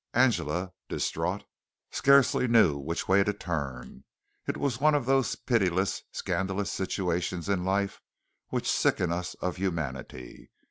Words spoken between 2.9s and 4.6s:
way to turn. It